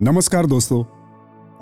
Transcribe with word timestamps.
नमस्कार 0.00 0.46
दोस्तों, 0.46 0.80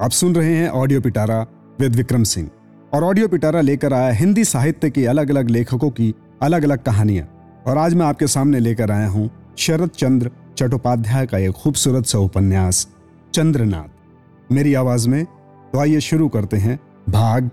आप 0.04 0.10
सुन 0.10 0.34
रहे 0.34 0.54
हैं 0.54 0.68
ऑडियो 0.70 1.00
पिटारा 1.00 1.40
विद 1.80 1.94
विक्रम 1.96 2.22
सिंह 2.22 2.48
और 2.94 3.04
ऑडियो 3.04 3.28
पिटारा 3.28 3.60
लेकर 3.60 3.92
आया 3.92 4.10
हिंदी 4.14 4.44
साहित्य 4.44 4.90
के 4.90 5.04
अलग 5.06 5.30
अलग 5.30 5.50
लेखकों 5.50 5.88
की 5.90 6.12
अलग 6.42 6.64
अलग 6.64 6.82
कहानियाँ। 6.82 7.26
और 7.66 7.78
आज 7.78 7.94
मैं 7.94 8.06
आपके 8.06 8.26
सामने 8.26 8.58
लेकर 8.60 8.90
आया 8.90 9.08
हूँ 9.08 9.30
शरद 9.58 9.90
चंद्र 9.90 10.30
चट्टोपाध्याय 10.58 11.26
का 11.26 11.38
एक 11.38 11.52
खूबसूरत 11.52 12.06
सा 12.06 12.18
उपन्यास, 12.18 12.86
चंद्रनाथ। 13.34 14.52
मेरी 14.52 14.74
आवाज़ 14.74 15.08
में 15.08 15.24
तो 15.72 15.78
आइए 15.78 16.00
शुरू 16.00 16.28
करते 16.28 16.56
हैं 16.56 16.78
भाग 17.08 17.50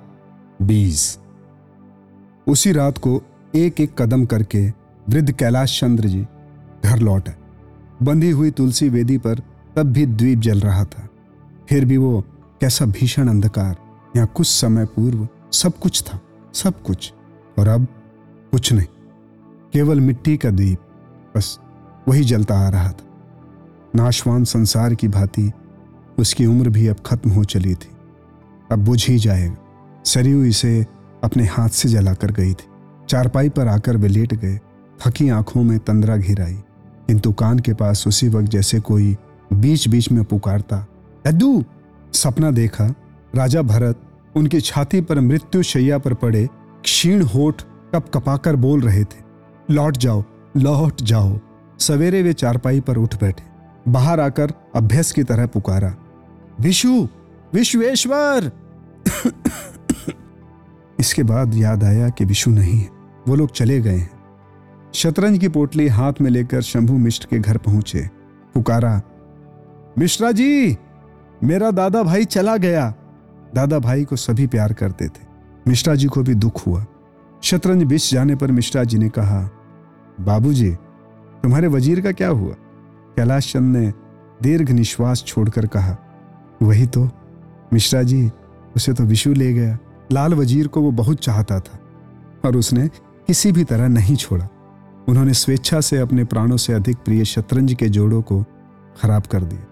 बीस। 0.61 1.17
उसी 2.47 2.71
रात 2.71 2.97
को 2.97 3.21
एक 3.55 3.81
एक 3.81 3.95
कदम 4.01 4.25
करके 4.25 4.67
वृद्ध 5.09 5.31
कैलाश 5.31 5.79
चंद्र 5.79 6.07
जी 6.07 6.25
घर 6.85 6.99
लौटे 6.99 7.35
बंधी 8.03 8.31
हुई 8.31 8.51
तुलसी 8.51 8.89
वेदी 8.89 9.17
पर 9.17 9.41
तब 9.75 9.83
भी 9.83 10.05
द्वीप 10.05 10.39
जल 10.39 10.59
रहा 10.59 10.83
था। 10.83 11.09
फिर 11.69 11.85
भी 11.85 11.97
वो 11.97 12.21
कैसा 12.61 12.85
भीषण 12.85 13.27
अंधकार, 13.27 13.77
यहाँ 14.15 14.31
कुछ 14.35 14.47
समय 14.47 14.85
पूर्व 14.85 15.27
सब 15.53 15.77
कुछ 15.77 16.03
था, 16.03 16.19
सब 16.53 16.81
कुछ, 16.81 17.13
और 17.59 17.67
अब 17.67 17.87
कुछ 18.51 18.73
नहीं। 18.73 18.87
केवल 19.73 19.99
मिट्टी 19.99 20.37
का 20.37 20.49
द्वीप, 20.49 20.79
बस 21.37 21.59
वही 22.07 22.23
जलता 22.23 22.59
आ 22.59 22.69
रहा 22.69 22.91
था। 22.91 23.05
नाशवान 23.95 24.43
संसार 24.43 24.95
की 24.95 25.07
भांति 25.07 25.51
उसकी 26.19 26.45
उम्र 26.45 26.69
भी 26.69 26.87
अब 26.87 26.95
खत्म 27.05 27.31
हो 27.31 27.43
चली 27.43 27.75
थी। 27.75 27.91
अब 28.71 28.79
बुझ 28.79 29.07
ही 29.07 29.17
जाएगा। 29.17 29.57
सरयू 30.05 30.43
इसे 30.43 30.85
अपने 31.23 31.45
हाथ 31.45 31.69
से 31.69 31.89
जलाकर 31.89 32.31
गई 32.31 32.53
थी। 32.53 32.65
चारपाई 33.09 33.49
पर 33.49 33.67
आकर 33.67 33.97
वे 33.97 34.07
लेट 34.07 34.33
गए। 34.33 34.59
थकी 35.05 35.29
आँखों 35.29 35.63
में 35.63 35.79
तंद्रा 35.79 36.17
घिर 36.17 36.41
आई। 36.41 36.59
किंतु 37.07 37.31
कान 37.31 37.59
के 37.59 37.73
पास 37.73 38.07
उसी 38.07 38.29
वक्त 38.29 38.47
जैसे 38.47 38.79
कोई 38.79 39.17
बीच 39.53 39.87
बीच 39.87 40.11
में 40.11 40.23
पुकारता। 40.23 40.85
दद्दू 41.25 41.63
सपना 42.13 42.51
देखा। 42.51 42.93
राजा 43.35 43.61
भरत 43.61 44.01
उनकी 44.35 44.59
छाती 44.61 45.01
पर 45.01 45.19
मृत्यु 45.19 45.63
शैया 45.63 45.97
पर 45.97 46.13
पड़े, 46.13 46.47
क्षीण 46.83 47.21
होठ 47.23 47.61
कप 47.95 48.09
कपाकर 48.13 48.55
बोल 48.55 48.81
रहे 48.81 49.03
थे, 49.03 49.21
लौट 49.69 49.97
जाओ 49.97 50.23
लौट 50.57 51.01
जाओ। 51.01 51.39
सवेरे 51.79 52.21
वे 52.23 52.33
चारपाई 52.33 52.79
पर 52.79 52.97
उठ 52.97 53.15
बैठे। 53.15 53.43
बाहर 53.87 54.19
आकर 54.19 54.53
अभ्यस 54.75 55.11
की 55.11 55.23
तरह 55.23 55.45
पुकारा, 55.45 55.93
विशु, 56.59 57.07
विश्वेश्वर! 57.53 58.51
इसके 60.99 61.23
बाद 61.23 61.55
याद 61.55 61.83
आया 61.83 62.09
कि 62.09 62.25
विशु 62.25 62.51
नहीं 62.51 62.79
है, 62.79 62.89
वो 63.27 63.35
लोग 63.35 63.51
चले 63.51 63.79
गए 63.81 63.97
हैं। 63.97 64.11
शतरंज 64.93 65.39
की 65.39 65.47
पोटली 65.47 65.87
हाथ 65.87 66.21
में 66.21 66.29
लेकर 66.31 66.61
शंभू 66.61 66.97
मिश्र 66.97 67.27
के 67.29 67.39
घर 67.39 67.57
पहुँचे। 67.57 68.07
पुकारा 68.55 69.01
मिश्रा 69.97 70.31
जी, 70.31 70.77
मेरा 71.43 71.69
दादा 71.71 72.01
भाई 72.03 72.25
चला 72.25 72.55
गया। 72.57 72.93
दादा 73.55 73.79
भाई 73.79 74.03
को 74.03 74.15
सभी 74.15 74.47
प्यार 74.47 74.73
करते 74.73 75.07
थे। 75.07 75.25
मिश्रा 75.67 75.95
जी 75.95 76.07
को 76.07 76.21
भी 76.23 76.33
दुख 76.35 76.65
हुआ। 76.67 76.85
शतरंज 77.43 77.83
बिछ 77.83 78.11
जाने 78.11 78.35
पर 78.35 78.51
मिश्रा 78.51 78.83
जी 78.83 78.97
ने 78.97 79.09
कहा, 79.09 79.41
बाबूजी, 80.21 80.71
तुम्हारे 81.43 81.67
वज़ीर 81.67 82.01
का 82.01 82.11
क्या 82.11 82.29
हुआ? 82.29 82.53
कैलाश 83.17 83.51
चंद 83.53 83.75
ने 83.77 83.91
दीर्घ 84.43 84.69
निश्वास 84.71 85.23
छोड़कर 85.23 85.67
कहा, 85.67 85.95
वही 86.61 86.87
तो 86.87 87.09
मिश्रा 87.73 88.01
जी, 88.03 88.29
उसे 88.75 88.93
तो 88.93 89.03
विशु 89.03 89.33
ले 89.33 89.53
गया। 89.53 89.77
लाल 90.11 90.33
वज़ीर 90.33 90.67
को 90.67 90.81
वो 90.81 90.91
बहुत 90.91 91.19
चाहता 91.19 91.59
था, 91.59 91.79
और 92.45 92.57
उसने 92.57 92.87
किसी 93.27 93.51
भी 93.51 93.63
तरह 93.63 93.87
नहीं 93.87 94.15
छोड़ा। 94.15 94.47
उन्होंने 95.07 95.33
स्वेच्छा 95.33 95.81
से 95.81 95.97
अपने 95.97 96.23
प्राणों 96.23 96.57
से 96.57 96.73
अधिक 96.73 96.97
प्रिय 96.97 97.25
शतरंज 97.25 97.73
के 97.73 97.89
जोड़ों 97.89 98.21
को 98.21 98.43
खराब 99.01 99.23
कर 99.23 99.43
दिया। 99.43 99.65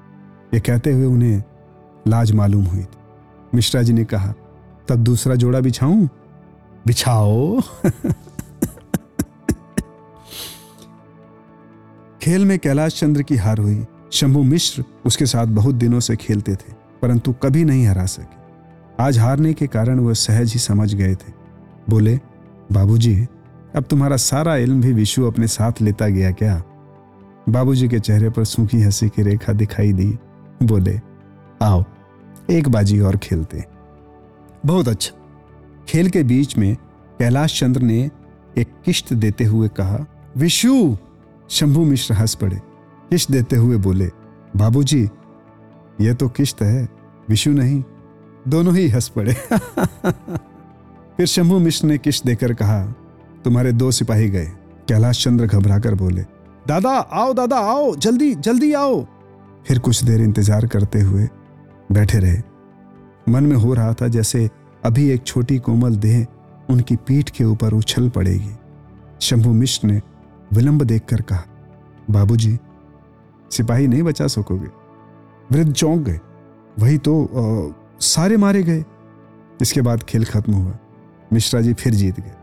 ये 0.53 0.59
कहते 0.59 0.93
हुए 0.93 1.05
उन्हें 1.05 1.43
लाज 2.07 2.31
मालूम 2.31 2.63
हुई 2.65 2.79
थी। 2.79 2.97
मिश्रा 3.55 3.81
जी 3.81 3.93
ने 3.93 4.03
कहा 4.03 4.33
तब 4.87 4.95
दूसरा 4.95 5.35
जोड़ा 5.35 5.59
बिछाऊं? 5.59 6.07
बिछाओ। 6.87 7.61
खेल 12.21 12.45
में 12.45 12.59
कैलाश 12.59 12.99
चंद्र 12.99 13.21
की 13.21 13.35
हार 13.35 13.57
हुई। 13.57 13.85
शंभु 14.11 14.43
मिश्र 14.43 14.83
उसके 15.05 15.25
साथ 15.25 15.45
बहुत 15.45 15.75
दिनों 15.75 15.99
से 15.99 16.15
खेलते 16.15 16.55
थे 16.55 16.73
परंतु 17.01 17.33
कभी 17.33 17.63
नहीं 17.63 17.85
हरा 17.87 18.05
सके। 18.05 18.39
आज 19.03 19.17
हारने 19.19 19.53
के 19.53 19.67
कारण 19.67 19.99
वह 19.99 20.13
सहज 20.13 20.53
ही 20.53 20.59
समझ 20.59 20.93
गए 20.95 21.15
थे। 21.15 21.33
बोले 21.89 22.19
बाबूजी, 22.71 23.27
अब 23.75 23.83
तुम्हारा 23.83 24.17
सारा 24.17 24.55
इल्म 24.55 24.81
भी 24.81 24.93
विशु 24.93 25.25
अपने 25.25 25.47
साथ 25.47 25.81
लेता 25.81 26.07
गया 26.07 26.31
क्या? 26.31 26.61
बाबूजी 27.49 27.87
के 27.87 27.99
चेहरे 27.99 28.29
पर 28.29 28.43
सूखी 28.43 28.81
हँसी 28.81 29.09
की 29.09 29.21
रेखा 29.21 29.53
दिखाई 29.53 29.93
दी। 29.93 30.17
बोले, 30.63 30.99
आओ, 31.61 31.83
एक 32.49 32.69
बाजी 32.69 32.99
और 32.99 33.17
खेलते 33.17 33.65
बहुत 34.65 34.87
अच्छा। 34.87 35.17
खेल 35.87 36.09
के 36.09 36.23
बीच 36.23 36.57
में 36.57 36.75
कैलाश 37.19 37.59
चंद्र 37.59 37.81
ने 37.81 38.11
एक 38.57 38.67
किश्त 38.85 39.13
देते 39.13 39.43
हुए 39.43 39.67
कहा, 39.67 40.05
विशु! 40.37 40.97
शंभू 41.49 41.85
मिश्र 41.85 42.13
हंस 42.13 42.35
पड़े। 42.35 42.55
किश्त 43.09 43.31
देते 43.31 43.55
हुए 43.55 43.77
बोले, 43.77 44.11
बाबूजी 44.55 45.09
यह 46.01 46.13
तो 46.13 46.29
किश्त 46.29 46.61
है, 46.61 46.89
विशु 47.29 47.51
नहीं, 47.51 47.83
दोनों 48.47 48.75
ही 48.75 48.89
हंस 48.89 49.07
पड़े। 49.07 49.33
फिर 51.17 51.25
शंभू 51.25 51.59
मिश्र 51.59 51.87
ने 51.87 51.97
किश्त 51.97 52.25
देकर 52.25 52.53
कहा, 52.53 52.85
तुम्हारे 53.43 53.71
दो 53.71 53.91
सिपाही 53.91 54.29
गए। 54.29 54.45
कैलाश 54.87 55.23
चंद्र 55.23 55.45
घबराकर 55.45 55.95
बोले, 55.95 56.21
दादा, 56.67 56.89
आओ 56.89 57.33
दादा, 57.33 57.57
आओ, 57.57 57.95
जल्दी 57.95 58.35
जल्दी 58.35 58.73
आओ। 58.73 59.07
फिर 59.67 59.79
कुछ 59.79 60.03
देर 60.03 60.21
इंतज़ार 60.21 60.65
करते 60.67 61.01
हुए 61.01 61.27
बैठे 61.91 62.19
रहे। 62.19 62.41
मन 63.29 63.43
में 63.43 63.55
हो 63.55 63.73
रहा 63.73 63.93
था 63.93 64.07
जैसे 64.07 64.49
अभी 64.85 65.09
एक 65.09 65.23
छोटी 65.23 65.57
कोमल 65.59 65.95
देह 65.95 66.25
उनकी 66.69 66.95
पीठ 66.97 67.29
के 67.29 67.43
ऊपर 67.43 67.73
उछल 67.73 68.09
पड़ेगी। 68.09 68.51
शंभु 69.21 69.53
मिश्र 69.53 69.87
ने 69.87 70.01
विलंब 70.53 70.81
देखकर 70.81 71.21
कहा 71.21 71.43
बाबूजी, 72.09 72.57
सिपाही 73.51 73.87
नहीं 73.87 74.03
बचा 74.03 74.27
सकोगे। 74.27 74.67
वृद्ध 75.51 75.71
चौंक 75.73 76.01
गए। 76.01 76.19
वही 76.79 76.97
तो 76.97 77.23
आ, 77.23 77.73
सारे 77.99 78.37
मारे 78.37 78.63
गए। 78.63 78.83
इसके 79.61 79.81
बाद 79.81 80.03
खेल 80.03 80.25
खत्म 80.25 80.53
हुआ। 80.53 80.77
मिश्रा 81.33 81.61
जी 81.61 81.73
फिर 81.73 81.93
जीत 81.93 82.19
गए। 82.19 82.33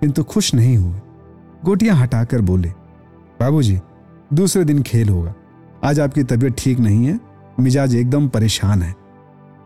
किंतु 0.00 0.22
खुश 0.24 0.54
नहीं 0.54 0.76
हुए। 0.76 1.00
गोटियाँ 1.64 1.96
हटाकर 1.96 2.40
बोले 2.40 2.68
बाबूजी, 3.40 3.78
दूसरे 4.32 4.64
दिन 4.64 4.82
खेल 4.82 5.08
होगा। 5.08 5.34
आज 5.84 6.00
आपकी 6.00 6.22
तबीयत 6.22 6.54
ठीक 6.58 6.78
नहीं 6.78 7.06
है, 7.06 7.20
मिजाज 7.60 7.94
एकदम 7.94 8.28
परेशान 8.28 8.82
है। 8.82 8.94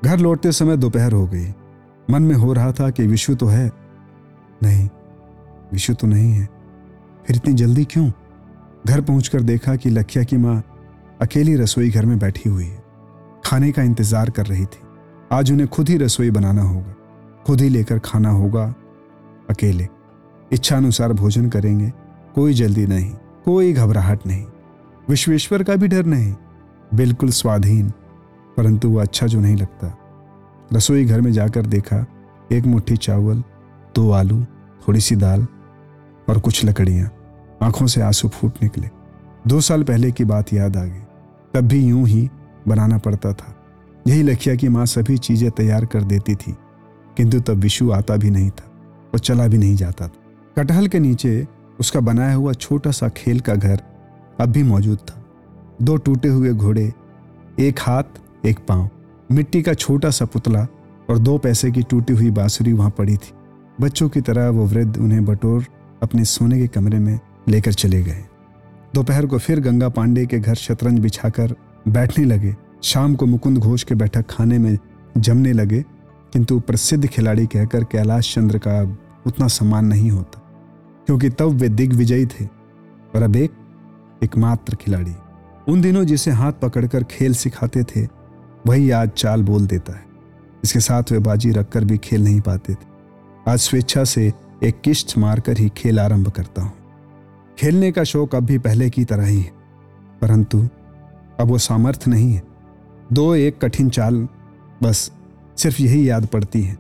घर 0.05 0.19
लौटते 0.19 0.53
समय 0.53 0.77
दोपहर 0.77 1.13
हो 1.13 1.27
गई। 1.27 1.47
मन 2.11 2.23
में 2.23 2.35
हो 2.35 2.53
रहा 2.53 2.73
था 2.73 2.91
कि 2.91 3.07
विशु 3.07 3.35
तो 3.35 3.47
है। 3.47 3.71
नहीं, 4.63 4.89
विशु 5.73 5.95
तो 5.95 6.07
नहीं 6.07 6.33
है। 6.33 6.49
फिर 7.27 7.37
इतनी 7.37 7.55
जल्दी 7.55 7.85
क्यों? 7.85 8.11
घर 8.87 9.01
पहुंचकर 9.01 9.43
देखा 9.43 9.77
कि 9.77 9.91
लखिया 9.91 10.25
की 10.25 10.37
माँ 10.37 10.63
अकेली 11.21 11.57
रसोई 11.57 11.91
घर 11.91 12.07
में 12.07 12.19
बैठी 12.19 12.49
हुई 12.49 12.65
है। 12.65 12.83
खाने 13.45 13.73
का 13.73 13.83
इंतज़ार 13.83 14.31
कर 14.31 14.47
रही 14.47 14.65
थी। 14.65 14.83
आज 15.33 15.53
उन्हें 15.53 15.69
खुद 15.69 15.89
ही 15.89 15.97
रसोई 15.97 16.31
बनाना 16.31 16.63
होगा। 16.63 16.95
खुद 17.47 17.61
ही 17.61 17.69
लेकर 17.69 17.99
खाना 17.99 18.31
होगा 18.31 18.75
अकेले। 19.51 19.89
इच्छानुसार 20.53 21.13
भोजन 21.13 21.49
करेंगे। 21.49 21.93
कोई 22.35 22.55
जल्दी 22.55 22.87
नहीं, 22.87 23.11
कोई 23.45 23.73
घबराहट 23.73 24.27
नहीं। 24.27 24.45
विश्वेश्वर 25.09 25.63
का 25.63 25.75
भी 25.77 25.89
डर 25.89 26.05
नहीं। 26.05 26.35
बिल्कुल 26.95 27.31
स्वाधीन, 27.31 27.89
परंतु 28.57 28.89
वो 28.89 28.99
अच्छा 28.99 29.27
जो 29.27 29.41
नहीं 29.41 29.57
लगता। 29.57 29.97
रसोई 30.73 31.05
घर 31.05 31.21
में 31.21 31.33
जाकर 31.33 31.67
देखा, 31.67 32.05
एक 32.53 32.67
मुट्ठी 32.67 32.97
चावल, 32.97 33.43
दो 33.95 34.11
आलू 34.11 34.43
थोड़ी 34.83 35.01
सी 35.01 35.17
दाल 35.17 35.47
और 36.29 36.39
कुछ 36.39 36.65
लकड़ियाँ। 36.65 37.11
आँखों 37.63 37.87
से 37.87 38.01
आँसू 38.01 38.29
फूट 38.29 38.63
निकले। 38.63 38.89
दो 39.47 39.61
साल 39.61 39.83
पहले 39.83 40.11
की 40.13 40.25
बात 40.25 40.53
याद 40.53 40.77
आ 40.77 40.85
गई। 40.85 41.01
तब 41.55 41.69
भी 41.69 41.85
यूँ 41.85 42.07
ही 42.07 42.29
बनाना 42.69 42.99
पड़ता 42.99 43.33
था। 43.33 43.55
यही 44.07 44.23
लखिया 44.23 44.55
की 44.55 44.69
माँ 44.69 44.87
सभी 44.87 45.17
चीज़ें 45.19 45.51
तैयार 45.51 45.85
कर 45.87 46.03
देती 46.03 46.35
थी, 46.35 46.57
किंतु 47.17 47.41
तब 47.41 47.59
विशु 47.59 47.91
आता 47.91 48.17
भी 48.17 48.31
नहीं 48.31 48.51
था 48.51 48.71
और 49.13 49.19
चला 49.19 49.47
भी 49.47 49.59
नहीं 49.59 49.77
जाता 49.77 50.09
था। 50.09 50.13
कटहल 50.57 50.89
के 50.89 50.99
नीचे 50.99 51.47
उसका 51.81 52.01
बनाया 52.01 52.35
हुआ 52.35 52.53
छोटा 52.53 52.91
सा 52.91 53.09
खेल 53.09 53.41
का 53.41 53.55
घर 53.55 53.83
अब 54.41 54.49
भी 54.49 54.63
मौजूद 54.63 54.99
था। 55.01 55.25
दो 55.83 55.97
टूटे 55.97 56.29
हुए 56.29 56.53
घोड़े, 56.53 56.93
एक 57.59 57.81
हाथ, 57.81 58.47
एक 58.47 58.59
पाँव। 58.69 58.89
मिट्टी 59.31 59.63
का 59.63 59.75
छोटा 59.75 60.11
सा 60.11 60.25
पुतला 60.25 60.67
और 61.11 61.19
दो 61.19 61.37
पैसे 61.39 61.71
की 61.71 61.83
टूटी 61.83 62.13
हुई 62.13 62.31
बांसुरी 62.31 62.73
वहाँ 62.73 62.91
पड़ी 62.91 63.17
थी। 63.17 63.33
बच्चों 63.81 64.09
की 64.09 64.21
तरह 64.21 64.49
वो 64.49 64.67
वृद्ध 64.67 64.97
उन्हें 64.97 65.25
बटोर 65.25 65.65
अपने 66.03 66.25
सोने 66.25 66.59
के 66.61 66.67
कमरे 66.69 66.99
में 66.99 67.19
लेकर 67.49 67.73
चले 67.73 68.03
गए। 68.03 68.25
दोपहर 68.95 69.27
को 69.27 69.39
फिर 69.39 69.61
गंगा 69.61 69.89
पांडे 69.89 70.27
के 70.27 70.39
घर 70.39 70.55
शतरंज 70.55 70.99
बिछाकर 70.99 71.55
बैठने 71.89 72.25
लगे। 72.25 72.55
शाम 72.83 73.15
को 73.15 73.27
मुकुंद 73.27 73.59
घोष 73.59 73.85
के 73.85 73.95
बैठक 73.95 74.27
खाने 74.31 74.59
में 74.59 74.77
जमने 75.19 75.53
लगे, 75.53 75.81
किंतु 76.33 76.59
प्रसिद्ध 76.61 77.07
खिलाड़ी 77.07 77.47
कहकर 77.47 77.85
कैलाश 77.85 78.35
चंद्र 78.35 78.59
का 78.59 78.81
उतना 79.27 79.47
सम्मान 79.49 79.87
नहीं 79.87 80.11
होता, 80.11 80.41
क्योंकि 81.07 81.31
तब 81.31 81.51
वे 81.53 81.69
दिग्विजयी 81.69 82.27
थे। 82.27 82.45
और 83.15 83.23
अब 83.23 83.37
एक 83.37 83.51
एकमात्र 84.25 84.77
खिलाड़ी। 84.77 85.15
उन 85.69 85.81
दिनों 85.81 86.05
जिसे 86.05 86.31
हाथ 86.31 86.53
पकड़कर 86.53 87.05
खेल 87.05 87.35
सिखाते 87.35 87.83
थे, 87.83 88.09
वही 88.67 88.91
आज 88.91 89.09
चाल 89.09 89.43
बोल 89.43 89.67
देता 89.67 89.93
है। 89.93 90.05
इसके 90.65 90.81
साथ 90.81 91.03
वे 91.13 91.19
बाजी 91.19 91.51
रखकर 91.51 91.85
भी 91.85 91.99
खेल 91.99 92.25
नहीं 92.25 92.41
पाते 92.41 92.75
थे। 92.75 92.91
आज 93.49 93.59
स्वेच्छा 93.59 94.05
से 94.05 94.33
एक 94.63 94.81
किश्त 94.81 95.19
मारकर 95.19 95.59
ही 95.59 95.69
खेल 95.69 96.01
आरंभ 96.01 96.29
करता 96.29 96.63
हूँ। 96.63 96.73
खेलने 97.59 97.93
का 97.93 98.05
शौक 98.05 98.35
अब 98.35 98.45
भी 98.45 98.59
पहले 98.59 98.91
की 98.91 99.05
तरह 99.05 99.27
ही 99.27 99.41
है। 99.41 99.53
परंतु 100.23 100.69
अब 101.41 101.49
वो 101.49 101.59
सामर्थ्य 101.59 102.11
नहीं 102.11 102.33
है। 102.33 102.43
दो 103.13 103.35
एक 103.35 103.61
कठिन 103.61 103.91
चाल 103.91 104.29
बस 104.83 105.13
सिर्फ़ 105.57 105.83
यही 105.83 106.11
याद 106.11 106.27
पड़ती 106.27 106.63
है। 106.63 106.79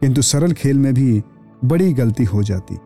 किंतु 0.00 0.22
सरल 0.22 0.52
खेल 0.52 0.78
में 0.78 0.94
भी 0.94 1.22
बड़ी 1.64 1.92
गलती 1.92 2.24
हो 2.24 2.42
जाती। 2.42 2.76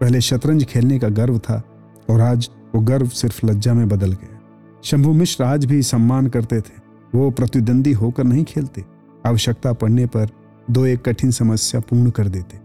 पहले 0.00 0.20
शतरंज 0.20 0.64
खेलने 0.64 0.98
का 0.98 1.08
गर्व 1.08 1.38
था 1.38 1.62
और 2.10 2.20
आज 2.20 2.50
वो 2.74 2.80
गर्व 2.80 3.08
सिर्फ़ 3.08 3.46
लज्जा 3.46 3.74
में 3.74 3.88
बदल 3.88 4.12
गया। 4.12 4.40
शंभु 4.84 5.12
मिश्र 5.12 5.44
आज 5.44 5.64
भी 5.64 5.82
सम्मान 5.82 6.26
करते 6.26 6.60
थे। 6.60 6.84
वो 7.14 7.30
प्रतिद्वंदी 7.30 7.92
होकर 7.92 8.24
नहीं 8.24 8.44
खेलते। 8.44 8.84
आवश्यकता 9.26 9.72
पड़ने 9.72 10.06
पर 10.06 10.28
दो 10.70 10.86
एक 10.86 11.02
कठिन 11.02 11.30
समस्या 11.30 11.80
पूर्ण 11.80 12.10
कर 12.10 12.28
देते। 12.28 12.58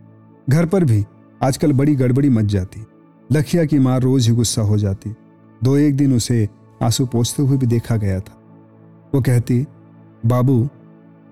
घर 0.50 0.66
पर 0.66 0.84
भी 0.84 1.06
आजकल 1.44 1.74
बड़ी 1.74 1.96
गड़बड़ी 1.96 2.30
मच 2.30 2.46
जाती। 2.46 2.86
लखिया 3.32 3.66
की 3.66 3.80
माँ 3.80 4.00
रोज 4.00 4.30
ही 4.30 4.36
गुस्सा 4.36 4.62
हो 4.62 4.78
जाती। 4.78 5.16
दो 5.64 5.78
एक 5.78 5.98
दिन 5.98 6.14
उसे 6.14 6.50
आँसू 6.84 7.06
पोछते 7.06 7.44
हुए 7.44 7.58
भी 7.58 7.66
देखा 7.66 7.98
गया 7.98 8.20
था। 8.20 8.42
वो 9.16 9.22
कहती, 9.22 9.66
बाबू 10.26 10.70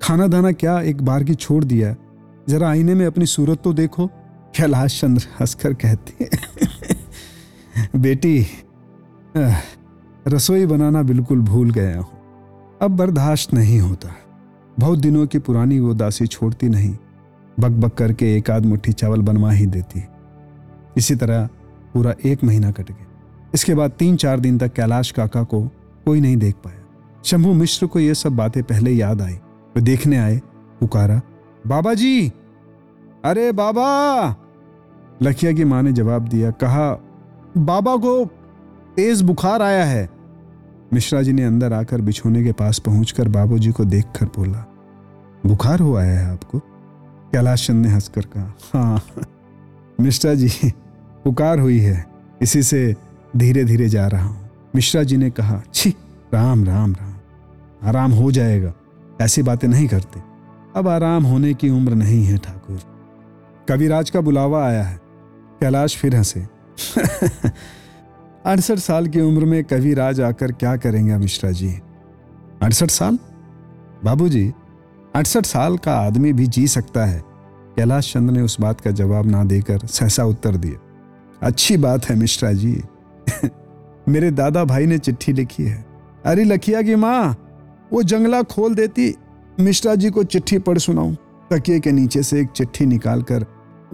खाना 0.02 0.28
दाना 0.28 0.52
क्या 0.52 0.82
एक 0.82 1.02
बार 1.02 1.24
की 1.24 1.36
छोड़ 1.36 1.64
दिया? 1.64 1.96
जरा 2.50 2.70
आईने 2.70 2.96
में 2.96 3.06
अपनी 3.06 3.26
सूरत 3.26 3.62
तो 3.64 3.74
देखो। 3.74 4.08
कैलाश 4.58 5.02
चंद्र 5.02 5.24
हंसकर 5.40 5.74
कहती, 5.74 6.26
बेटी 7.96 8.46
रसोई 10.28 10.66
बनाना 10.66 11.04
बिल्कुल 11.04 11.42
भूल 11.42 11.72
गया 11.72 12.00
हूँ। 12.00 12.18
अब 12.82 12.92
बर्दाश्त 12.92 13.54
नहीं 13.54 13.80
होता। 13.80 14.16
बहुत 14.80 15.00
दिनों 15.00 15.28
की 15.28 15.40
पुरानी 15.40 15.80
वो 15.80 15.94
दासी 15.94 16.28
छोड़ती 16.28 16.70
नहीं। 16.70 16.98
बक 17.60 17.70
बक 17.70 17.94
करके 17.94 18.38
एक 18.38 18.52
आध 18.52 18.66
मुट्ठी 18.66 18.94
चावल 18.94 19.22
बनवा 19.22 19.52
ही 19.52 19.66
देती। 19.66 20.04
इसी 20.98 21.16
तरह 21.16 21.50
पूरा 21.94 22.14
एक 22.26 22.44
महीना 22.44 22.72
कट 22.72 22.92
गया। 22.92 23.06
इसके 23.54 23.76
बाद 23.76 23.92
तीन 23.92 24.16
चार 24.16 24.40
दिन 24.40 24.58
तक 24.58 24.74
कैलाश 24.74 25.12
काका 25.12 25.44
को 25.44 25.62
कोई 26.06 26.22
नहीं 26.22 26.38
देख 26.38 26.56
पाया। 26.56 26.84
शंभू 27.26 27.54
मिश्र 27.54 27.88
को 27.88 28.00
यह 28.00 28.14
सब 28.14 28.36
बातें 28.36 28.64
पहले 28.64 28.92
याद 28.92 29.22
आई। 29.22 29.34
वे 29.76 29.82
देखने 29.82 30.18
आए, 30.18 30.42
पुकारा 30.80 31.22
बाबा 31.68 31.94
जी 31.94 32.32
अरे 33.26 33.52
बाबा! 33.52 34.36
लखिया 35.22 35.52
की 35.52 35.64
माँ 35.64 35.84
ने 35.84 35.92
जवाब 35.92 36.28
दिया, 36.28 36.52
कहा, 36.52 36.92
बाबा 37.58 37.96
को 37.96 38.26
तेज 38.98 39.22
बुखार 39.22 39.62
आया 39.62 39.84
है। 39.86 40.10
मिश्रा 40.94 41.22
जी 41.22 41.34
ने 41.34 41.44
अंदर 41.44 41.74
आकर 41.74 42.02
बिछोने 42.02 42.44
के 42.44 42.52
पास 42.52 42.80
पहुंचकर 42.80 43.28
बाबूजी 43.28 43.72
को 43.72 43.86
देखकर 43.86 44.26
बोला, 44.36 44.64
बुखार 45.46 45.80
हो 45.80 45.96
आया 45.96 46.20
है 46.20 46.32
आपको? 46.32 46.60
कैलाश 47.32 47.68
चंद 47.68 47.86
ने 47.86 47.92
हंसकर 47.92 48.26
कहा 48.28 48.54
हाँ 48.74 49.02
मिश्रा 50.00 50.34
जी, 50.34 50.50
पुकार 51.24 51.60
हुई 51.60 51.80
है, 51.80 52.06
इसी 52.42 52.64
से 52.64 52.96
धीरे 53.38 53.64
धीरे 53.66 53.90
जा 53.90 54.08
रहा 54.08 54.26
हूँ। 54.26 54.50
मिश्रा 54.76 55.04
जी 55.04 55.18
ने 55.18 55.30
कहा, 55.30 55.62
छी, 55.74 55.90
राम 56.34 56.66
राम 56.66 56.94
राम, 56.94 57.14
आराम 57.84 58.12
हो 58.12 58.32
जाएगा, 58.32 58.74
ऐसी 59.22 59.44
बातें 59.44 59.68
नहीं 59.68 59.88
करते। 59.88 60.22
अब 60.76 60.88
आराम 60.88 61.26
होने 61.26 61.54
की 61.54 61.70
उम्र 61.70 61.96
नहीं 61.96 62.24
है 62.26 62.38
ठाकुर। 62.38 62.80
कविराज 63.70 64.10
का 64.10 64.22
बुलावा 64.22 64.66
आया 64.66 64.84
है। 64.84 65.00
कैलाश 65.62 65.98
फिर 65.98 66.16
हंसे 66.16 66.48
अड़सठ 68.48 68.76
साल 68.76 69.08
की 69.08 69.22
उम्र 69.22 69.46
में 69.46 69.64
कविराज 69.64 70.22
आकर 70.22 70.52
क्या 70.52 70.78
करेंगे 70.78 71.18
मिश्रा 71.18 71.52
जी? 71.52 71.80
अड़सठ 72.62 72.88
साल? 72.88 73.20
बाबूजी, 74.04 74.54
अड़सठ 75.16 75.46
साल 75.46 75.78
का 75.78 75.94
आदमी 75.94 76.34
भी 76.34 76.48
जी 76.48 76.68
सकता 76.68 77.06
है। 77.06 77.24
कैलाश 77.76 78.14
चंद्र 78.14 78.34
ने 78.34 78.42
उस 78.42 78.62
बात 78.62 78.82
का 78.82 78.92
जवाब 78.92 79.26
ना 79.26 79.44
देकर 79.44 79.80
सहसा 79.80 80.24
उत्तर 80.24 80.56
दिया। 80.56 80.80
अच्छी 81.44 81.78
बात 81.78 82.10
है 82.10 82.16
मिश्रा 82.16 82.54
जी। 82.54 82.82
मेरे 84.10 84.32
दादा 84.32 84.64
भाई 84.64 84.86
ने 84.86 84.98
चिट्ठी 84.98 85.34
लिखी 85.34 85.64
है। 85.64 85.86
अरे 86.26 86.44
लखिया 86.44 86.82
की 86.82 86.96
माँ, 86.96 87.48
वो 87.94 88.04
जंगला 88.04 88.42
खोल 88.42 88.76
देती, 88.76 89.16
मिश्रा 89.60 89.96
जी 89.96 90.10
को 90.10 90.24
चिट्ठी 90.24 90.60
पढ़ 90.60 90.78
सुनाऊं। 90.78 91.16
तकिए 91.52 91.80
के 91.80 91.92
नीचे 91.92 92.24
से 92.24 92.42
एक 92.42 92.48
चिट्ठी 92.48 92.86
निकालकर 92.86 93.46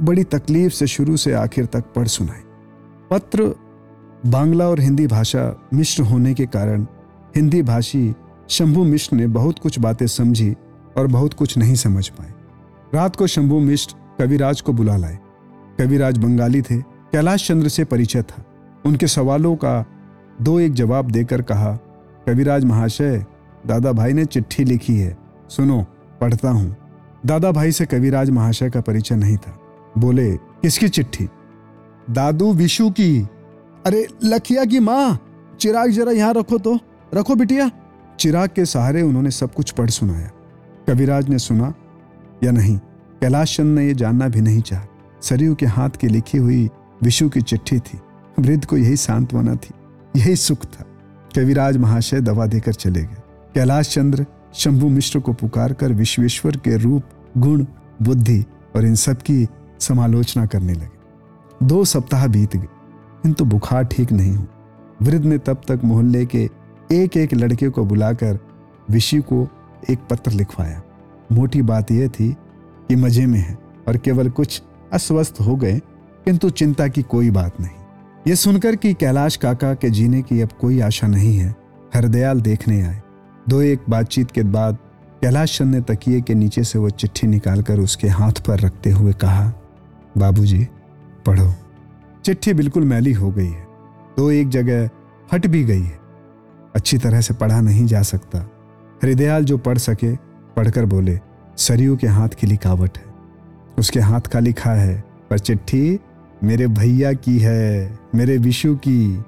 बड़ी 0.02 0.24
तकलीफ़ 0.24 0.74
से 0.74 0.88
शुरू 0.88 1.18
से 1.18 1.34
आखिर 1.34 1.66
तक 1.66 1.82
पढ़ 1.82 2.08
सुनाई 2.08 2.42
पत्र 3.12 3.63
बांग्ला 4.26 4.68
और 4.68 4.80
हिंदी 4.80 5.08
भाषा 5.08 5.68
मिश्र 5.74 6.04
होने 6.04 6.34
के 6.34 6.46
कारण 6.46 6.84
हिंदी 7.36 7.62
भाषी 7.62 8.16
शंभू 8.50 8.84
मिश्र 8.84 9.16
ने 9.16 9.28
बहुत 9.28 9.60
कुछ 9.60 9.80
बातें 9.80 10.08
समझी 10.08 10.56
और 10.98 11.08
बहुत 11.08 11.34
कुछ 11.34 11.58
नहीं 11.58 11.76
समझ 11.76 12.08
पाए। 12.08 12.34
रात 12.94 13.16
को 13.16 13.28
शंभू 13.28 13.60
मिश्र 13.60 13.96
कविराज 14.20 14.62
को 14.62 14.74
बुला 14.74 14.98
लाए। 14.98 15.20
कविराज 15.80 16.18
बंगाली 16.18 16.62
थे, 16.62 16.82
कैलाश 16.82 17.48
चंद्र 17.48 17.68
से 17.68 17.84
परिचय 17.84 18.22
था। 18.22 18.46
उनके 18.86 19.08
सवालों 19.08 19.56
का 19.56 19.86
दो 20.42 20.60
एक 20.60 20.74
जवाब 20.74 21.12
देकर 21.12 21.42
कहा, 21.42 21.72
कविराज 22.28 22.66
महाशय, 22.66 23.26
दादा 23.68 23.92
भाई 23.92 24.14
ने 24.14 24.26
चिट्ठी 24.26 24.64
लिखी 24.64 24.98
है। 24.98 25.18
सुनो, 25.50 25.86
पढ़ता 26.22 26.50
हूँ। 26.50 26.78
दादा 27.26 27.52
भाई 27.52 27.72
से 27.72 27.86
कविराज 27.86 28.30
महाशय 28.30 28.70
का 28.70 28.82
परिचय 28.82 29.16
नहीं 29.16 29.38
था। 29.38 29.60
बोले, 29.98 30.38
किसकी 30.38 30.90
चिट्ठी? 30.90 31.30
दादू 32.10 32.54
विशु 32.54 32.90
की। 32.90 33.28
अरे, 33.86 34.08
लखिया 34.24 34.66
की 34.66 34.80
माँ, 34.80 35.20
चिराग 35.60 35.90
जरा 35.90 36.12
यहाँ 36.12 36.34
रखो 36.34 36.58
तो। 36.58 36.80
रखो 37.14 37.36
बिटिया। 37.36 37.72
चिराग 38.20 38.50
के 38.50 38.66
सहारे 38.66 39.02
उन्होंने 39.02 39.32
सब 39.32 39.54
कुछ 39.54 39.72
पढ़ 39.72 39.90
सुनाया। 39.90 40.32
कविराज 40.88 41.30
ने 41.30 41.40
सुना, 41.40 41.74
या 42.44 42.52
नहीं 42.52 42.78
कैलाश 43.22 43.58
चंद 43.58 43.80
ने 43.80 43.88
यह 43.88 43.94
जानना 43.94 44.28
भी 44.28 44.42
नहीं 44.42 44.62
चाहा। 44.62 44.86
सरयू 45.22 45.56
के 45.56 45.66
हाथ 45.66 45.90
की 45.90 46.08
लिखी 46.08 46.38
हुई 46.38 46.70
विशु 47.04 47.30
की 47.30 47.42
चिट्ठी 47.42 47.80
थी। 47.80 48.00
वृद्ध 48.40 48.66
को 48.66 48.78
यही 48.78 48.98
सांत्वना 48.98 49.56
थी, 49.56 49.72
यही 50.20 50.36
सुख 50.36 50.66
था। 50.66 50.86
कविराज 51.36 51.78
महाशय 51.78 52.22
दवा 52.22 52.46
देकर 52.46 52.74
चले 52.74 53.02
गए। 53.02 53.22
कैलाश 53.56 53.94
चंद्र 53.94 54.26
शंभु 54.54 54.90
मिश्र 54.90 55.20
को 55.20 55.34
पुकार 55.34 55.74
कर 55.74 55.94
विश्वेश्वर 55.94 56.58
के 56.58 56.78
रूप, 56.78 57.04
गुण, 57.38 57.66
बुद्धि 58.02 58.46
और 58.76 58.86
इन 58.86 58.96
सब 58.96 59.18
की 59.22 59.48
समालोचना 59.80 60.46
करने 60.46 60.74
लगे। 60.74 61.66
दो 61.66 61.86
सप्ताह 61.86 62.28
बीत 62.28 62.56
गए। 62.56 62.73
किंतु 63.24 63.46
बुखार 63.46 63.84
ठीक 63.84 64.12
नहीं 64.12 64.36
हो। 64.36 64.46
वृद्ध 65.02 65.26
ने 65.26 65.38
तब 65.38 65.62
तक 65.68 65.82
मोहल्ले 65.84 66.26
के 66.26 66.50
एक 66.92 67.18
एक 67.18 67.34
लड़के 67.34 67.70
को 67.70 67.86
बुलाकर 67.86 68.40
विशी 68.92 69.20
को 69.22 69.48
एक 69.90 70.00
पत्र 70.10 70.32
लिखवाया। 70.32 70.82
मोटी 71.32 71.62
बात 71.62 71.92
यह 71.92 72.08
थी 72.10 72.32
कि 72.90 72.96
मज़े 72.96 73.26
में 73.26 73.40
है 73.40 73.58
और 73.88 73.98
केवल 73.98 74.30
कुछ 74.30 74.62
अस्वस्थ 74.94 75.42
हो 75.42 75.56
गए, 75.56 75.80
किंतु 76.26 76.50
चिंता 76.50 76.88
की 76.88 77.02
कोई 77.02 77.32
बात 77.32 77.60
नहीं। 77.62 77.82
ये 78.28 78.36
सुनकर 78.36 78.76
कि 78.76 78.94
कैलाश 78.94 79.36
काका 79.36 79.74
के 79.74 79.90
जीने 79.90 80.22
की 80.22 80.42
अब 80.42 80.50
कोई 80.62 80.80
आशा 80.80 81.08
नहीं 81.08 81.36
है, 81.38 81.56
हरदयाल 81.96 82.42
देखने 82.42 82.82
आए। 82.82 83.02
दो 83.50 83.62
एक 83.62 83.90
बातचीत 83.90 84.32
के 84.32 84.44
बाद 84.44 84.78
कैलाश 85.22 85.58
चंद 85.58 85.76
ने 85.76 85.82
तकिए 85.82 86.22
के 86.22 86.34
नीचे 86.34 86.64
से 86.64 86.80
वो 86.80 86.90
चिट्ठी 86.90 87.28
निकालकर 87.28 87.80
उसके 87.80 88.08
हाथ 88.10 88.42
पर 88.48 88.60
रखते 88.60 88.92
हुए 88.92 89.14
कहा, 89.14 89.52
बाबूजी, 90.18 90.68
पढ़ो। 91.26 91.54
चिट्ठी 92.26 92.54
बिल्कुल 92.54 92.84
मैली 92.84 93.14
हो 93.14 93.32
गई 93.32 93.48
है। 93.48 93.68
दो 94.18 94.32
एक 94.32 94.50
जगह 94.50 94.88
फट 95.32 95.48
भी 95.48 95.64
गई 95.64 95.82
है। 95.82 96.00
अच्छी 96.76 96.98
तरह 96.98 97.22
से 97.22 97.34
पढ़ा 97.34 97.62
नहीं 97.62 97.86
जा 97.86 98.02
सकता। 98.02 98.40
हृदयाल 99.04 99.46
जो 99.46 99.58
पढ़ 99.58 99.78
सके, 99.78 100.16
पढ़कर 100.56 100.86
बोले, 100.86 101.20
सरयू 101.58 101.98
के 101.98 102.08
हाथ 102.08 102.30
की 102.30 102.48
लिखावट 102.48 102.98
है। 102.98 103.06
उसके 103.80 104.00
हाथ 104.00 104.22
का 104.22 104.40
लिखा 104.40 104.72
है, 104.72 105.04
पर 105.30 105.40
चिट्ठी 105.40 106.00
मेरे 106.44 106.68
भैया 106.68 107.14
की 107.14 107.38
है, 107.40 108.00
मेरे 108.16 108.38
विशु 108.38 108.76
की। 108.76 109.24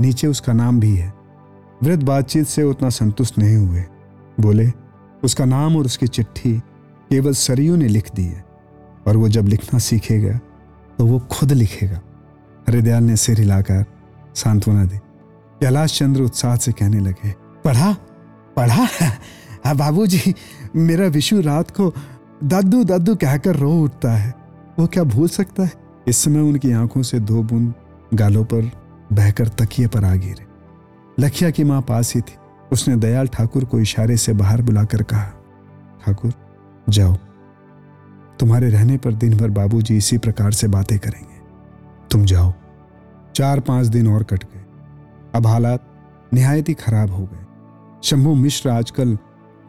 नीचे 0.00 0.26
उसका 0.26 0.52
नाम 0.52 0.80
भी 0.80 0.96
है। 0.96 1.12
वृद्ध 1.82 2.02
बातचीत 2.02 2.46
से 2.46 2.62
उतना 2.62 2.88
संतुष्ट 2.88 3.38
नहीं 3.38 3.56
हुए। 3.56 3.84
बोले, 4.40 4.70
उसका 5.24 5.44
नाम 5.44 5.76
और 5.76 5.84
उसकी 5.84 6.06
चिट्ठी 6.06 6.58
केवल 7.10 7.32
सरयू 7.32 7.76
ने 7.76 7.88
लिख 7.88 8.14
दी 8.14 8.24
है, 8.24 8.44
और 9.06 9.16
वो 9.16 9.28
जब 9.28 9.46
लिखना 9.46 9.78
सीखेगा 9.78 10.38
तो 10.98 11.06
वो 11.06 11.18
खुद 11.30 11.52
लिखेगा। 11.52 12.00
हरिदयाल 12.72 13.02
ने 13.04 13.16
सिर 13.16 13.38
हिलाकर 13.38 13.84
सांत्वना 14.34 14.84
दी। 14.84 14.96
कैलाश 15.60 15.98
चंद्र 15.98 16.22
उत्साह 16.22 16.56
से 16.56 16.72
कहने 16.72 17.00
लगे, 17.00 17.30
पढ़ा 17.64 17.92
पढ़ा। 18.56 18.86
हाँ 19.64 19.74
बाबू 19.76 20.06
जी 20.06 20.34
मेरा 20.76 21.06
विशु 21.06 21.40
रात 21.40 21.70
को 21.70 21.92
दादू 22.44 22.84
दादू 22.84 23.14
कहकर 23.14 23.56
रो 23.56 23.72
उठता 23.74 24.12
है। 24.12 24.34
वो 24.78 24.86
क्या 24.86 25.04
भूल 25.04 25.28
सकता 25.28 25.62
है? 25.62 25.72
इस 26.08 26.16
समय 26.16 26.40
उनकी 26.40 26.72
आँखों 26.72 27.02
से 27.02 27.20
दो 27.20 27.42
बूंद 27.42 27.74
गालों 28.14 28.44
पर 28.44 28.70
बहकर 29.12 29.48
तकिए 29.48 29.86
पर 29.86 30.04
आ 30.04 30.14
गिरे। 30.14 30.46
लखिया 31.18 31.50
की 31.50 31.64
माँ 31.64 31.80
पास 31.82 32.14
ही 32.14 32.20
थी। 32.20 32.34
उसने 32.72 32.96
दयाल 32.96 33.26
ठाकुर 33.28 33.64
को 33.64 33.80
इशारे 33.80 34.16
से 34.16 34.32
बाहर 34.32 34.62
बुलाकर 34.62 35.02
कहा, 35.02 35.30
ठाकुर, 36.06 36.32
जाओ। 36.88 37.16
तुम्हारे 38.40 38.70
रहने 38.70 38.96
पर 38.96 39.12
दिन 39.12 39.36
भर 39.36 39.50
बाबूजी 39.50 39.96
इसी 39.96 40.18
प्रकार 40.18 40.52
से 40.52 40.68
बातें 40.68 40.98
करेंगे। 40.98 41.40
तुम 42.10 42.24
जाओ। 42.24 42.52
चार 43.34 43.60
पाँच 43.60 43.86
दिन 43.86 44.06
और 44.08 44.22
कट 44.22 44.44
गए। 44.44 44.64
अब 45.34 45.46
हालात 45.46 45.88
निहायत 46.34 46.68
ही 46.68 46.74
खराब 46.74 47.10
हो 47.10 47.22
गए। 47.22 47.44
शंभू 48.04 48.34
मिश्र 48.34 48.68
आजकल 48.68 49.18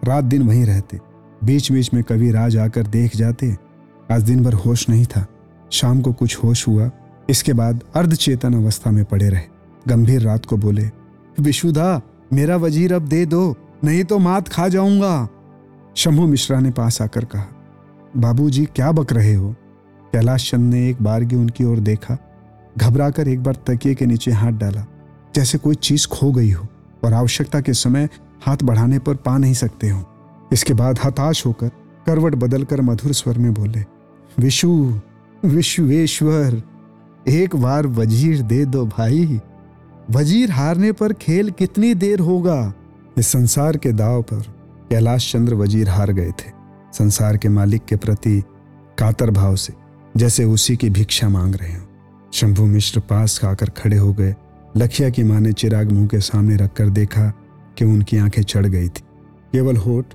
रात 0.03 0.23
दिन 0.23 0.47
वहीं 0.47 0.65
रहते 0.65 0.99
बीच 1.43 1.71
बीच 1.71 1.93
में 1.93 2.03
कभी 2.03 2.31
राज 2.31 2.57
आकर 2.57 2.87
देख 2.87 3.15
जाते। 3.15 3.55
आज 4.11 4.23
दिन 4.23 4.43
भर 4.43 4.53
होश 4.55 4.87
नहीं 4.89 5.05
था। 5.05 5.25
शाम 5.71 6.01
को 6.01 6.13
कुछ 6.13 6.37
होश 6.43 6.67
हुआ। 6.67 6.89
इसके 7.29 7.53
बाद 7.53 7.83
अर्धचेतन 7.95 8.53
अवस्था 8.53 8.91
में 8.91 9.03
पड़े 9.05 9.29
रहे। 9.29 9.41
गंभीर 9.87 10.21
रात 10.21 10.45
को 10.45 10.57
बोले 10.57 10.89
विशुदा 11.39 12.01
मेरा 12.33 12.55
वज़ीर 12.55 12.93
अब 12.93 13.01
दे 13.01 13.25
दो, 13.25 13.55
नहीं 13.83 14.03
तो 14.03 14.19
मात 14.19 14.47
खा 14.47 14.67
जाऊँगा। 14.67 15.27
शंभू 15.95 16.27
मिश्रा 16.27 16.59
ने 16.59 16.71
पास 16.71 17.01
आकर 17.01 17.25
कहा, 17.25 17.45
बाबूजी, 18.17 18.65
क्या 18.65 18.91
बक 18.91 19.13
रहे 19.13 19.33
हो? 19.33 19.51
कैलाश 20.13 20.49
चंद 20.51 20.73
ने 20.73 20.87
एक 20.89 21.01
बार 21.01 21.25
की 21.25 21.35
उनकी 21.35 21.63
ओर 21.63 21.79
देखा। 21.79 22.17
घबराकर 22.77 23.27
एक 23.27 23.43
बार 23.43 23.55
तकिए 23.67 23.95
के 23.95 24.05
नीचे 24.05 24.31
हाथ 24.31 24.51
डाला, 24.51 24.85
जैसे 25.35 25.57
कोई 25.57 25.75
चीज़ 25.75 26.07
खो 26.07 26.31
गई 26.31 26.51
हो, 26.51 26.67
और 27.03 27.13
आवश्यकता 27.13 27.61
के 27.61 27.73
समय 27.73 28.09
हाथ 28.41 28.63
बढ़ाने 28.63 28.99
पर 28.99 29.15
पा 29.15 29.37
नहीं 29.37 29.53
सकते 29.53 29.89
हो। 29.89 30.03
इसके 30.53 30.73
बाद 30.73 30.99
हताश 31.03 31.45
होकर 31.45 31.71
करवट 32.05 32.35
बदलकर 32.35 32.81
मधुर 32.81 33.13
स्वर 33.13 33.37
में 33.37 33.53
बोले, 33.53 33.83
विशु, 34.39 34.99
विश्वेश्वर, 35.43 36.61
एक 37.27 37.55
बार 37.55 37.87
वज़ीर 37.87 38.41
दे 38.41 38.63
दो 38.65 38.85
भाई। 38.87 39.39
वज़ीर 40.11 40.51
हारने 40.51 40.91
पर 40.91 41.13
खेल 41.13 41.51
कितनी 41.51 41.93
देर 41.93 42.19
होगा? 42.19 42.73
इस 43.17 43.27
संसार 43.27 43.77
के 43.77 43.91
दाव 43.91 44.21
पर 44.21 44.41
कैलाश 44.89 45.31
चंद्र 45.31 45.53
वज़ीर 45.53 45.89
हार 45.89 46.11
गए 46.11 46.31
थे। 46.31 46.51
संसार 46.93 47.37
के 47.37 47.49
मालिक 47.49 47.85
के 47.85 47.95
प्रति 47.95 48.41
कातर 48.97 49.31
भाव 49.31 49.55
से, 49.55 49.73
जैसे 50.17 50.43
उसी 50.45 50.75
की 50.77 50.89
भिक्षा 50.89 51.29
मांग 51.29 51.55
रहे 51.55 51.73
हो। 51.73 51.82
शंभु 52.33 52.65
मिश्र 52.65 52.99
पास 52.99 53.37
खाकर 53.39 53.69
खड़े 53.69 53.97
हो 53.97 54.13
गए। 54.13 54.33
लखिया 54.77 55.09
की 55.09 55.23
माँ 55.23 55.39
ने 55.41 55.51
चिराग 55.53 55.91
मुँह 55.91 56.07
के 56.07 56.19
सामने 56.19 56.55
रखकर 56.55 56.89
देखा 56.89 57.27
कि 57.77 57.85
उनकी 57.85 58.17
आँखें 58.17 58.41
चढ़ 58.43 58.65
गई 58.65 58.87
थी। 58.87 59.01
केवल 59.53 59.77
होठ 59.77 60.13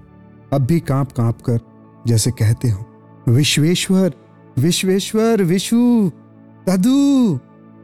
अब 0.52 0.62
भी 0.62 0.78
काँप 0.80 1.12
काँप 1.12 1.40
कर 1.40 1.58
जैसे 2.06 2.30
कहते 2.30 2.68
हो, 2.68 2.84
विश्वेश्वर 3.28 4.14
विश्वेश्वर, 4.58 5.42
विशु 5.42 6.10
कदू 6.68 7.38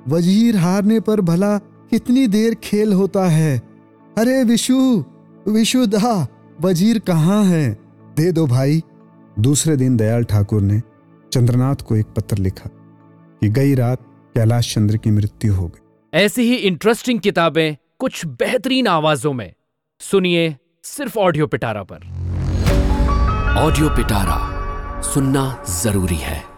वज़ीर 0.08 0.56
हारने 0.56 0.98
पर 1.00 1.20
भला 1.20 1.56
कितनी 1.58 2.26
देर 2.26 2.54
खेल 2.54 2.92
होता 2.92 3.26
है? 3.28 3.58
अरे 4.18 4.42
विशु 4.44 5.04
विशु 5.48 5.84
दा 5.86 6.26
वज़ीर 6.60 6.98
कहाँ 6.98 7.42
है? 7.44 7.70
दे 8.16 8.32
दो 8.32 8.46
भाई। 8.46 8.82
दूसरे 9.38 9.76
दिन 9.76 9.96
दयाल 9.96 10.24
ठाकुर 10.24 10.62
ने 10.62 10.80
चंद्रनाथ 11.32 11.76
को 11.86 11.96
एक 11.96 12.06
पत्र 12.16 12.38
लिखा 12.38 12.70
कि 13.42 13.48
गई 13.48 13.74
रात 13.74 14.04
कैलाश 14.34 14.74
चंद्र 14.74 14.96
की 14.96 15.10
मृत्यु 15.10 15.54
हो 15.54 15.68
गई। 15.68 16.18
ऐसी 16.18 16.42
ही 16.42 16.54
इंटरेस्टिंग 16.54 17.20
किताबें 17.20 17.76
कुछ 17.98 18.26
बेहतरीन 18.26 18.86
आवाजों 18.86 19.32
में। 19.32 19.54
सुनिए 20.00 20.56
सिर्फ़ 20.84 21.18
ऑडियो 21.18 21.46
पिटारा 21.46 21.82
पर। 21.82 21.96
ऑडियो 23.58 23.88
पिटारा 23.88 24.40
सुनना 25.02 25.64
ज़रूरी 25.68 26.16
है। 26.16 26.53